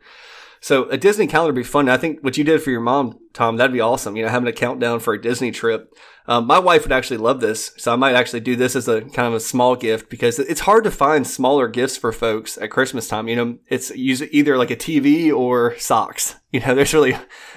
[0.60, 1.88] So a Disney calendar would be fun.
[1.88, 4.16] I think what you did for your mom, Tom, that'd be awesome.
[4.16, 5.94] You know, having a countdown for a Disney trip.
[6.28, 9.00] Um, my wife would actually love this, so I might actually do this as a
[9.00, 12.70] kind of a small gift because it's hard to find smaller gifts for folks at
[12.70, 13.28] Christmas time.
[13.28, 16.36] You know, it's either like a TV or socks.
[16.50, 17.14] You know, there's really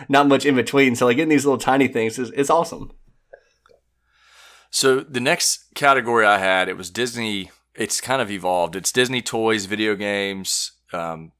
[0.09, 0.97] not much in between.
[0.97, 2.91] So like getting these little tiny things is, is awesome.
[4.69, 7.51] So the next category I had, it was Disney.
[7.73, 8.75] It's kind of evolved.
[8.75, 11.31] It's Disney toys, video games, um,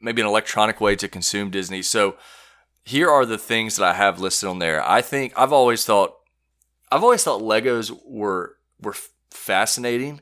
[0.00, 1.82] maybe an electronic way to consume Disney.
[1.82, 2.16] So
[2.84, 4.82] here are the things that I have listed on there.
[4.82, 6.17] I think I've always thought,
[6.90, 8.94] I've always thought Legos were were
[9.30, 10.20] fascinating,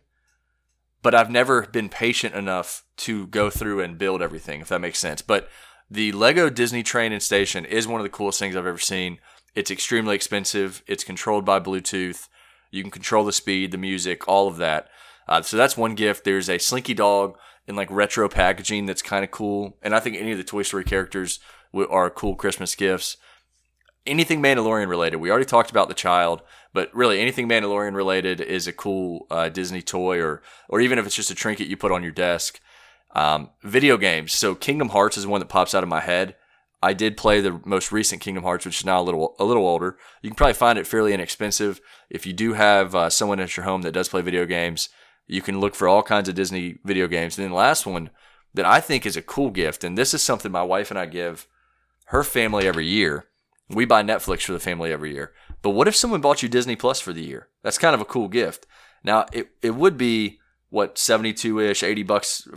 [1.02, 4.60] but I've never been patient enough to go through and build everything.
[4.60, 5.48] If that makes sense, but
[5.90, 9.18] the Lego Disney Train and Station is one of the coolest things I've ever seen.
[9.54, 10.82] It's extremely expensive.
[10.86, 12.28] It's controlled by Bluetooth.
[12.70, 14.88] You can control the speed, the music, all of that.
[15.28, 16.24] Uh, so that's one gift.
[16.24, 19.76] There's a Slinky Dog in like retro packaging that's kind of cool.
[19.82, 21.40] And I think any of the Toy Story characters
[21.74, 23.16] are cool Christmas gifts.
[24.06, 25.16] Anything Mandalorian related.
[25.18, 26.42] We already talked about the child,
[26.72, 31.06] but really anything Mandalorian related is a cool uh, Disney toy, or or even if
[31.06, 32.60] it's just a trinket you put on your desk.
[33.14, 34.34] Um, video games.
[34.34, 36.36] So Kingdom Hearts is one that pops out of my head.
[36.82, 39.66] I did play the most recent Kingdom Hearts, which is now a little a little
[39.66, 39.96] older.
[40.22, 41.80] You can probably find it fairly inexpensive.
[42.10, 44.88] If you do have uh, someone at your home that does play video games,
[45.26, 47.38] you can look for all kinds of Disney video games.
[47.38, 48.10] And then the last one
[48.54, 51.06] that I think is a cool gift, and this is something my wife and I
[51.06, 51.46] give
[52.06, 53.26] her family every year.
[53.68, 55.32] We buy Netflix for the family every year.
[55.62, 57.48] But what if someone bought you Disney Plus for the year?
[57.62, 58.66] That's kind of a cool gift.
[59.02, 60.38] Now, it, it would be
[60.70, 62.48] what 72 ish 80 bucks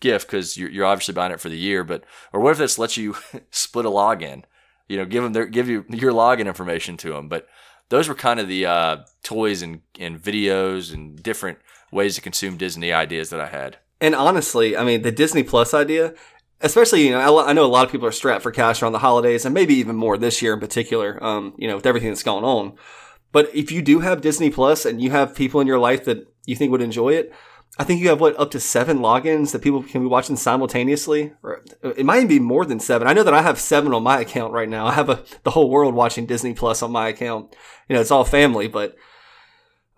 [0.00, 2.78] gift because you're, you're obviously buying it for the year but or what if this
[2.78, 3.16] lets you
[3.50, 4.42] split a login
[4.88, 7.46] you know give them their give you your login information to them but
[7.88, 11.58] those were kind of the uh, toys and, and videos and different
[11.90, 15.72] ways to consume disney ideas that i had and honestly i mean the disney plus
[15.72, 16.14] idea
[16.62, 18.98] especially you know I, know a lot of people are strapped for cash around the
[18.98, 22.22] holidays and maybe even more this year in particular um, you know with everything that's
[22.22, 22.74] going on
[23.32, 26.26] but if you do have disney plus and you have people in your life that
[26.46, 27.32] you think would enjoy it
[27.78, 31.32] I think you have what up to seven logins that people can be watching simultaneously,
[31.42, 33.08] or it might even be more than seven.
[33.08, 34.86] I know that I have seven on my account right now.
[34.86, 37.56] I have a, the whole world watching Disney Plus on my account.
[37.88, 38.94] You know, it's all family, but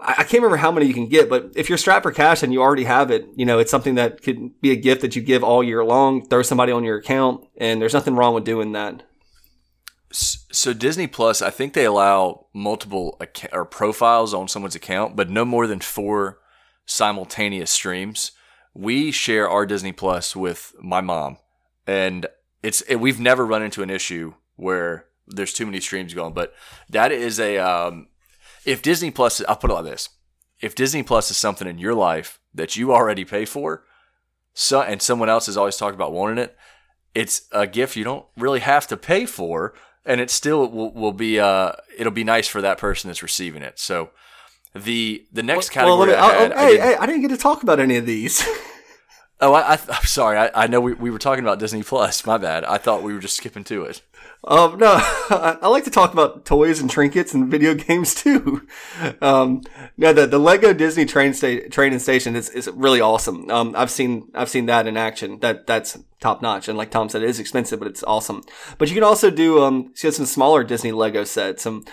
[0.07, 1.31] I, can't remember how many you can get.
[1.31, 3.95] But if you're strapped for cash and you already have it, you know, it's something
[3.95, 6.27] that could be a gift that you give all year long.
[6.27, 9.03] Throw somebody on your account, and there's nothing wrong with doing that.
[10.13, 13.19] So Disney Plus, I think they allow multiple
[13.53, 16.39] or profiles on someone's account, but no more than four
[16.87, 18.33] simultaneous streams.
[18.75, 21.39] We share our Disney Plus with my mom,
[21.87, 22.27] and
[22.63, 26.35] it's it, we've never run into an issue where there's too many streams going.
[26.35, 26.55] But
[26.91, 28.09] that is a um,
[28.65, 30.09] if Disney Plus, I'll put it like this:
[30.61, 33.85] if Disney Plus is something in your life that you already pay for,
[34.53, 36.57] so and someone else has always talked about wanting it,
[37.15, 39.75] it's a gift you don't really have to pay for,
[40.05, 43.63] and it still will, will be uh, it'll be nice for that person that's receiving
[43.63, 43.79] it.
[43.79, 44.11] So
[44.75, 47.29] the the next category well, me, I had, oh, I, hey, hey, I didn't get
[47.29, 48.45] to talk about any of these.
[49.41, 50.39] oh, I, am sorry.
[50.39, 52.27] I, I know we, we were talking about Disney Plus.
[52.27, 52.65] My bad.
[52.65, 54.03] I thought we were just skipping to it.
[54.47, 54.97] Um, no,
[55.31, 58.67] I, like to talk about toys and trinkets and video games too.
[59.23, 59.63] Um,
[59.97, 63.51] no, the, the Lego Disney train sta- train and station is, is really awesome.
[63.51, 65.39] Um, I've seen, I've seen that in action.
[65.41, 66.69] That, that's top notch.
[66.69, 68.43] And like Tom said, it is expensive, but it's awesome.
[68.77, 71.85] But you can also do, um, see some smaller Disney Lego sets, some,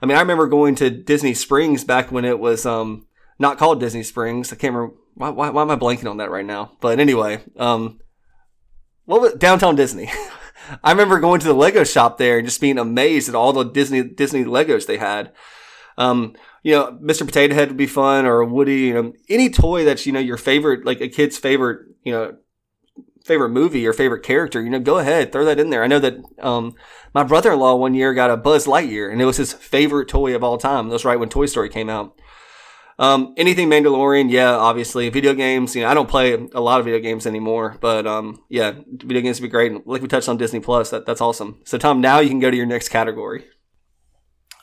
[0.00, 3.06] I mean, I remember going to Disney Springs back when it was um,
[3.38, 4.52] not called Disney Springs.
[4.52, 6.76] I can't remember why, why, why am I blanking on that right now?
[6.80, 7.98] But anyway, um,
[9.04, 10.10] what was downtown Disney?
[10.82, 13.64] I remember going to the Lego shop there and just being amazed at all the
[13.64, 15.32] Disney Disney Legos they had.
[15.96, 17.26] Um, you know, Mr.
[17.26, 18.80] Potato Head would be fun, or Woody.
[18.80, 22.36] You know, any toy that's you know your favorite, like a kid's favorite, you know,
[23.28, 25.84] favorite movie or favorite character, you know, go ahead, throw that in there.
[25.84, 26.74] I know that um,
[27.14, 30.08] my brother in law one year got a Buzz Lightyear, and it was his favorite
[30.08, 30.88] toy of all time.
[30.88, 32.18] That was right when Toy Story came out.
[32.98, 35.08] Um, anything Mandalorian, yeah, obviously.
[35.08, 38.42] Video games, you know, I don't play a lot of video games anymore, but um,
[38.48, 39.86] yeah, video games would be great.
[39.86, 41.60] Like we touched on Disney Plus, that, that's awesome.
[41.64, 43.46] So, Tom, now you can go to your next category.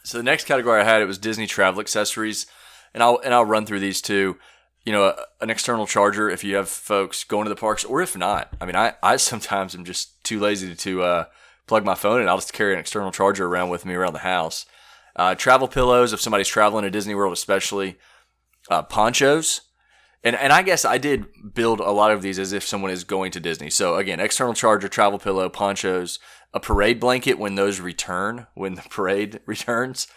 [0.04, 2.46] So the next category I had it was Disney travel accessories,
[2.94, 4.38] and I'll and I'll run through these two
[4.86, 8.02] you know, a, an external charger if you have folks going to the parks, or
[8.02, 8.56] if not.
[8.62, 11.26] I mean, I, I sometimes am just too lazy to uh,
[11.68, 14.20] plug my phone and I'll just carry an external charger around with me around the
[14.20, 14.66] house.
[15.16, 17.98] Uh, travel pillows if somebody's traveling to Disney World, especially
[18.70, 19.62] uh, ponchos.
[20.24, 23.04] And, and I guess I did build a lot of these as if someone is
[23.04, 23.70] going to Disney.
[23.70, 26.18] So again, external charger, travel pillow, ponchos,
[26.54, 30.08] a parade blanket when those return, when the parade returns,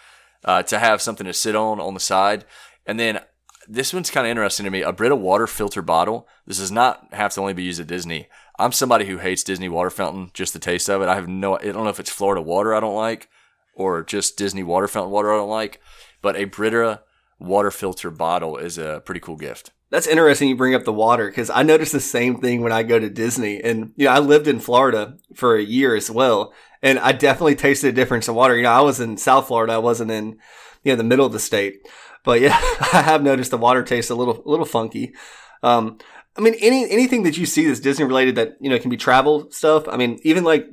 [0.44, 2.44] uh, to have something to sit on on the side.
[2.86, 3.20] And then
[3.68, 4.80] this one's kind of interesting to me.
[4.80, 6.26] A Brita water filter bottle.
[6.46, 8.28] This does not have to only be used at Disney.
[8.58, 11.08] I'm somebody who hates Disney water fountain, just the taste of it.
[11.08, 13.28] I have no, I don't know if it's Florida water I don't like
[13.74, 15.80] or just Disney water fountain water I don't like,
[16.22, 17.02] but a Brita
[17.38, 19.72] water filter bottle is a pretty cool gift.
[19.90, 22.82] That's interesting you bring up the water because I noticed the same thing when I
[22.82, 23.62] go to Disney.
[23.62, 26.52] And, you know, I lived in Florida for a year as well.
[26.82, 28.56] And I definitely tasted a difference in water.
[28.56, 29.72] You know, I was in South Florida.
[29.72, 30.38] I wasn't in,
[30.84, 31.80] you know, the middle of the state.
[32.24, 32.58] But yeah,
[32.92, 35.14] I have noticed the water tastes a little a little funky.
[35.62, 35.98] Um,
[36.36, 38.96] I mean, any anything that you see that's Disney related that you know can be
[38.96, 39.88] travel stuff.
[39.88, 40.66] I mean, even like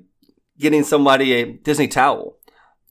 [0.59, 2.37] getting somebody a Disney towel.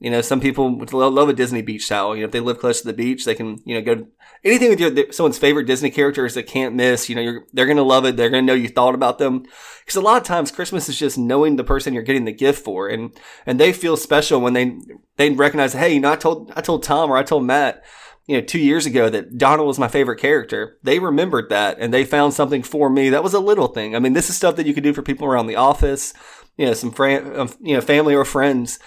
[0.04, 2.14] You know, some people love a Disney beach towel.
[2.14, 4.06] You know, if they live close to the beach, they can you know go to
[4.44, 7.08] anything with your someone's favorite Disney characters that can't miss.
[7.08, 8.18] You know, they're gonna love it.
[8.18, 9.44] They're gonna know you thought about them
[9.80, 12.62] because a lot of times Christmas is just knowing the person you're getting the gift
[12.62, 14.78] for, and and they feel special when they
[15.16, 17.82] they recognize, hey, you know, I told I told Tom or I told Matt
[18.26, 20.78] you know, two years ago that Donald was my favorite character.
[20.82, 23.10] They remembered that and they found something for me.
[23.10, 23.96] That was a little thing.
[23.96, 26.14] I mean, this is stuff that you could do for people around the office,
[26.56, 28.78] you know, some friend, um, you know, family or friends.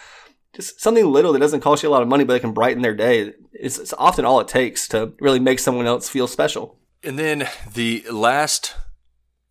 [0.58, 2.82] Just something little that doesn't cost you a lot of money, but it can brighten
[2.82, 3.34] their day.
[3.54, 6.80] It's, it's often all it takes to really make someone else feel special.
[7.04, 8.76] And then the last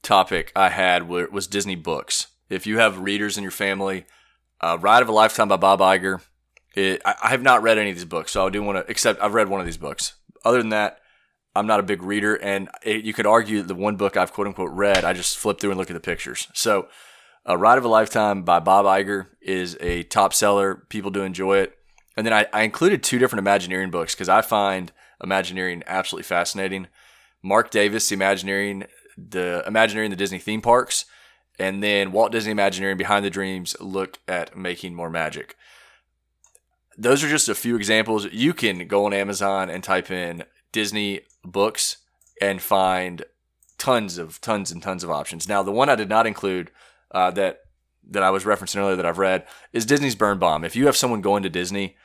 [0.02, 2.26] topic I had was Disney books.
[2.50, 4.04] If you have readers in your family,
[4.60, 6.20] uh, Ride of a Lifetime by Bob Iger
[6.76, 8.90] it, I, I have not read any of these books, so I do want to.
[8.90, 10.14] Except I've read one of these books.
[10.44, 11.00] Other than that,
[11.56, 14.46] I'm not a big reader, and it, you could argue the one book I've quote
[14.46, 16.48] unquote read, I just flip through and look at the pictures.
[16.52, 16.88] So,
[17.46, 20.74] A Ride of a Lifetime by Bob Iger is a top seller.
[20.88, 21.78] People do enjoy it.
[22.16, 26.88] And then I, I included two different Imagineering books because I find Imagineering absolutely fascinating.
[27.42, 28.84] Marc Davis, Imagineering,
[29.16, 31.04] the Imagineering the Disney theme parks,
[31.58, 35.56] and then Walt Disney Imagineering Behind the Dreams look at making more magic
[36.98, 38.26] those are just a few examples.
[38.32, 41.98] You can go on Amazon and type in Disney books
[42.40, 43.24] and find
[43.78, 45.48] tons of tons and tons of options.
[45.48, 46.70] Now, the one I did not include
[47.10, 47.60] uh, that
[48.08, 50.64] that I was referencing earlier that I've read is Disney's Birnbaum.
[50.64, 51.96] If you have someone going to Disney,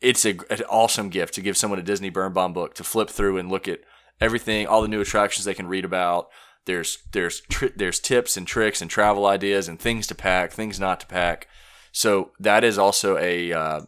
[0.00, 3.38] it's a, an awesome gift to give someone a Disney Birnbaum book to flip through
[3.38, 3.80] and look at
[4.20, 6.28] everything, all the new attractions they can read about.
[6.64, 10.80] There's there's tri- there's tips and tricks and travel ideas and things to pack, things
[10.80, 11.48] not to pack.
[11.92, 13.80] So that is also a uh,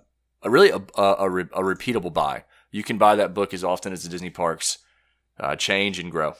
[0.42, 2.44] a really a, a, a, repeatable buy.
[2.70, 4.79] You can buy that book as often as the Disney parks
[5.40, 6.35] uh, change and grow.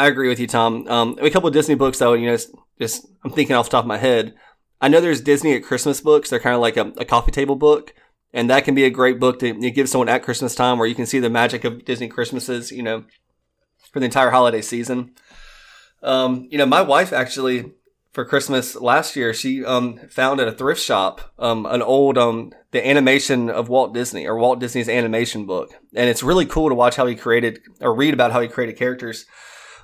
[0.00, 0.88] I agree with you, Tom.
[0.88, 2.38] Um, a couple of Disney books, though, you know,
[2.78, 4.34] just I'm thinking off the top of my head.
[4.80, 6.30] I know there's Disney at Christmas books.
[6.30, 7.92] They're kind of like a, a coffee table book,
[8.32, 10.94] and that can be a great book to give someone at Christmas time, where you
[10.94, 13.04] can see the magic of Disney Christmases, you know,
[13.92, 15.12] for the entire holiday season.
[16.02, 17.74] Um, you know, my wife actually
[18.14, 22.52] for Christmas last year, she um, found at a thrift shop um, an old um,
[22.70, 26.74] the animation of Walt Disney or Walt Disney's animation book, and it's really cool to
[26.74, 29.26] watch how he created or read about how he created characters.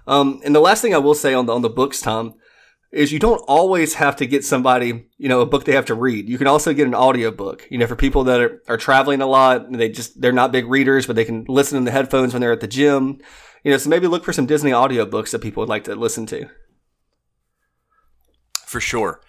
[0.06, 2.34] Um, and the last thing I will say on the on the books, Tom,
[2.92, 5.94] is you don't always have to get somebody you know a book they have to
[5.94, 6.28] read.
[6.28, 7.66] You can also get an audio book.
[7.70, 10.66] You know, for people that are, are traveling a lot, they just they're not big
[10.66, 13.18] readers, but they can listen in the headphones when they're at the gym.
[13.64, 15.96] You know, so maybe look for some Disney audio books that people would like to
[15.96, 16.48] listen to
[18.66, 19.20] for sure.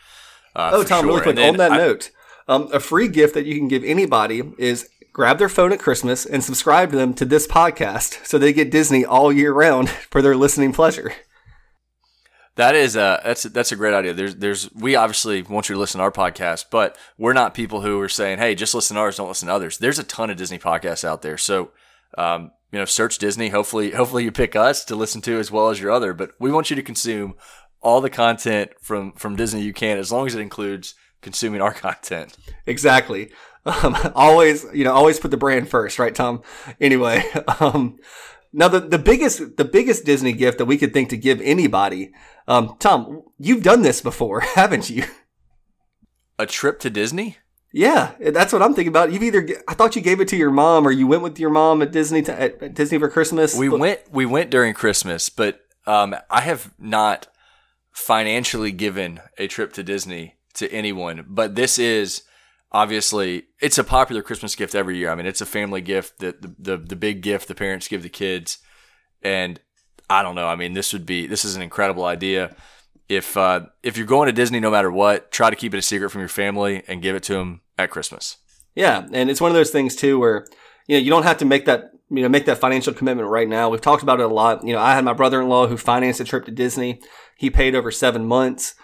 [0.55, 1.07] Uh, oh, Tom, sure.
[1.07, 2.11] really quick on that I, note,
[2.47, 6.27] um, a free gift that you can give anybody is grab their phone at Christmas
[6.27, 10.21] and subscribe to them to this podcast so they get Disney all year round for
[10.21, 11.12] their listening pleasure.
[12.53, 14.13] That is a that's that's a great idea.
[14.13, 17.82] There's there's we obviously want you to listen to our podcast, but we're not people
[17.82, 20.30] who are saying, "Hey, just listen to ours, don't listen to others." There's a ton
[20.30, 21.71] of Disney podcasts out there, so
[22.17, 23.49] um, you know, search Disney.
[23.49, 26.13] Hopefully, hopefully you pick us to listen to as well as your other.
[26.13, 27.36] But we want you to consume
[27.80, 31.73] all the content from from Disney you can, as long as it includes consuming our
[31.86, 32.38] content.
[32.65, 33.32] Exactly.
[33.67, 36.41] Um, always, you know, always put the brand first, right, Tom?
[36.80, 37.23] Anyway,
[37.60, 37.99] um,
[38.53, 42.12] now the, the biggest the biggest Disney gift that we could think to give anybody,
[42.47, 45.03] um, Tom, you've done this before, haven't you?
[46.39, 47.38] A trip to Disney?
[47.73, 49.12] Yeah, that's what I'm thinking about.
[49.12, 51.49] You've either I thought you gave it to your mom, or you went with your
[51.49, 53.56] mom at Disney to, at Disney for Christmas.
[53.56, 57.27] We went we went during Christmas, but um, I have not
[57.91, 62.23] financially given a trip to Disney to anyone, but this is
[62.77, 65.09] obviously it's a popular Christmas gift every year.
[65.09, 68.03] I mean, it's a family gift that the, the, the big gift the parents give
[68.03, 68.59] the kids.
[69.23, 69.59] And
[70.11, 70.47] I don't know.
[70.47, 72.55] I mean, this would be this is an incredible idea.
[73.09, 75.81] If uh, if you're going to Disney, no matter what, try to keep it a
[75.81, 78.37] secret from your family and give it to them at Christmas.
[78.75, 80.45] Yeah, and it's one of those things too where
[80.87, 83.47] you know you don't have to make that you know make that financial commitment right
[83.47, 83.69] now.
[83.69, 84.63] We've talked about it a lot.
[84.63, 87.01] You know, I had my brother-in-law who financed a trip to Disney.
[87.37, 88.75] He paid over seven months.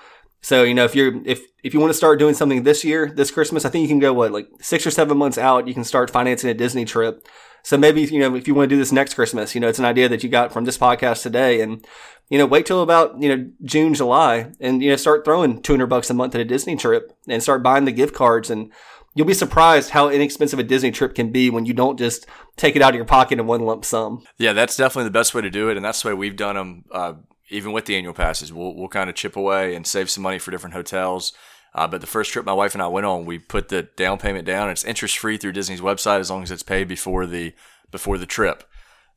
[0.42, 3.10] So you know, if you're if if you want to start doing something this year,
[3.10, 5.68] this Christmas, I think you can go what like six or seven months out.
[5.68, 7.28] You can start financing a Disney trip.
[7.64, 9.80] So maybe you know if you want to do this next Christmas, you know, it's
[9.80, 11.86] an idea that you got from this podcast today, and
[12.30, 15.74] you know, wait till about you know June, July, and you know start throwing two
[15.74, 18.72] hundred bucks a month at a Disney trip, and start buying the gift cards and
[19.16, 22.26] You'll be surprised how inexpensive a Disney trip can be when you don't just
[22.58, 24.24] take it out of your pocket in one lump sum.
[24.38, 26.56] Yeah, that's definitely the best way to do it, and that's the way we've done
[26.56, 26.86] them.
[26.92, 27.14] Uh,
[27.50, 30.40] even with the annual passes, we'll we'll kind of chip away and save some money
[30.40, 31.34] for different hotels.
[31.76, 34.20] Uh, but the first trip my wife and I went on, we put the down
[34.20, 34.70] payment down.
[34.70, 37.54] It's interest free through Disney's website as long as it's paid before the
[37.92, 38.64] before the trip.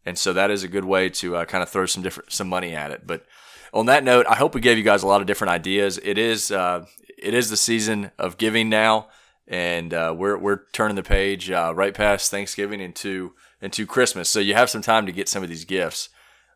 [0.06, 2.48] And so that is a good way to uh, kind of throw some different some
[2.48, 3.06] money at it.
[3.06, 3.26] But
[3.74, 5.98] on that note, I hope we gave you guys a lot of different ideas.
[6.02, 6.86] It is uh,
[7.18, 9.08] it is the season of giving now,
[9.46, 14.30] and uh, we're we're turning the page uh, right past Thanksgiving into into Christmas.
[14.30, 16.08] So you have some time to get some of these gifts.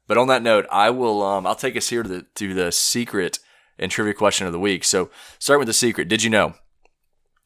[0.06, 2.72] But on that note, I will um, I'll take us here to the to the
[2.72, 3.38] secret
[3.80, 4.84] and trivia question of the week.
[4.84, 5.10] So
[5.40, 6.06] start with the secret.
[6.08, 6.54] Did you know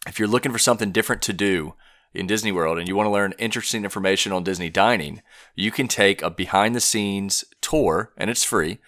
[0.06, 1.74] if you're looking for something different to do
[2.12, 5.22] in Disney World and you want to learn interesting information on Disney dining,
[5.54, 8.78] you can take a behind the scenes tour, and it's free,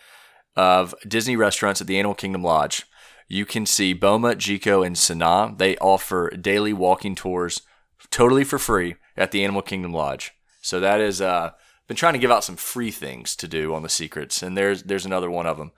[0.54, 2.84] of Disney restaurants at the Animal Kingdom Lodge.
[3.28, 5.56] You can see Boma, Jiko, and Sanaa.
[5.58, 7.62] They offer daily walking tours
[8.10, 10.32] totally for free at the Animal Kingdom Lodge.
[10.60, 11.50] So that is uh
[11.88, 14.82] been trying to give out some free things to do on the secrets, and there's
[14.84, 15.72] there's another one of them.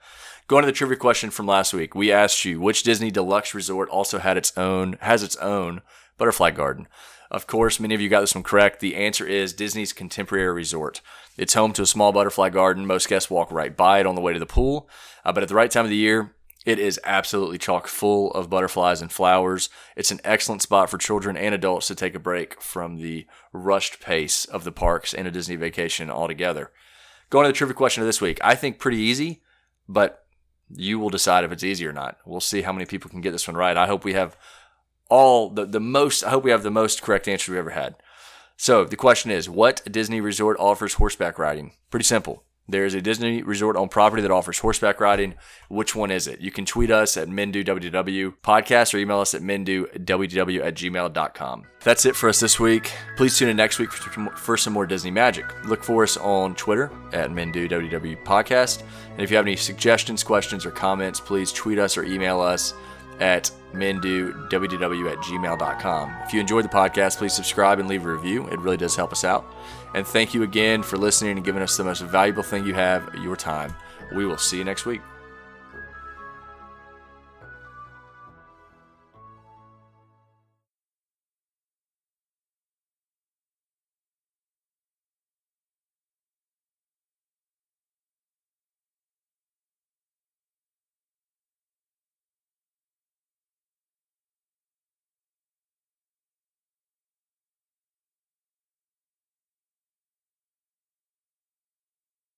[0.49, 3.87] Going to the trivia question from last week, we asked you which Disney deluxe resort
[3.87, 5.83] also had its own has its own
[6.17, 6.87] butterfly garden.
[7.29, 8.79] Of course, many of you got this one correct.
[8.79, 11.01] The answer is Disney's Contemporary Resort.
[11.37, 12.87] It's home to a small butterfly garden.
[12.87, 14.89] Most guests walk right by it on the way to the pool.
[15.23, 16.33] Uh, but at the right time of the year,
[16.65, 19.69] it is absolutely chock full of butterflies and flowers.
[19.95, 23.99] It's an excellent spot for children and adults to take a break from the rushed
[23.99, 26.71] pace of the parks and a Disney vacation altogether.
[27.29, 29.43] Going to the trivia question of this week, I think pretty easy,
[29.87, 30.25] but
[30.69, 32.17] you will decide if it's easy or not.
[32.25, 33.77] We'll see how many people can get this one right.
[33.77, 34.37] I hope we have
[35.09, 37.95] all the, the most, I hope we have the most correct answer we've ever had.
[38.57, 41.71] So the question is, what Disney resort offers horseback riding?
[41.89, 42.43] Pretty simple.
[42.69, 45.33] There is a Disney resort on property that offers horseback riding.
[45.69, 46.39] Which one is it?
[46.39, 51.63] You can tweet us at MenduWW podcast or email us at MenduWW at gmail.com.
[51.81, 52.91] That's it for us this week.
[53.17, 55.45] Please tune in next week for, some more Disney magic.
[55.65, 58.83] Look for us on Twitter at MenduWW podcast.
[59.11, 62.73] And if you have any suggestions, questions, or comments, please tweet us or email us
[63.19, 66.15] at mendowww at gmail.com.
[66.25, 68.47] If you enjoyed the podcast, please subscribe and leave a review.
[68.47, 69.53] It really does help us out.
[69.93, 73.13] And thank you again for listening and giving us the most valuable thing you have,
[73.15, 73.73] your time.
[74.13, 75.01] We will see you next week.